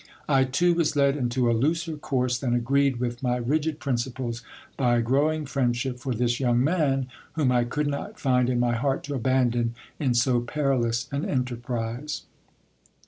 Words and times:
I 0.27 0.45
too 0.45 0.73
was 0.73 0.95
led 0.95 1.15
into 1.15 1.47
a 1.47 1.53
looser 1.53 1.95
course 1.95 2.39
than 2.39 2.55
agreed 2.55 2.95
with 2.99 3.21
my 3.21 3.35
rigid 3.35 3.79
principles, 3.79 4.41
by 4.75 4.97
a 4.97 5.01
growing 5.03 5.45
friendship 5.45 5.99
for 5.99 6.15
this 6.15 6.39
young 6.39 6.63
man, 6.63 7.05
whom 7.33 7.51
I 7.51 7.65
could 7.65 7.85
not 7.85 8.19
find 8.19 8.49
in 8.49 8.59
my 8.59 8.73
heart 8.73 9.03
to 9.03 9.13
abandon 9.13 9.75
in 9.99 10.15
so 10.15 10.39
perilous 10.41 11.07
an 11.11 11.23
enterprise. 11.23 12.23